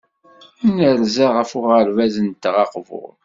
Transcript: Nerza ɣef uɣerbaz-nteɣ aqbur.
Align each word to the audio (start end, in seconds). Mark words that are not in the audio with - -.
Nerza 0.75 1.27
ɣef 1.35 1.51
uɣerbaz-nteɣ 1.59 2.55
aqbur. 2.63 3.11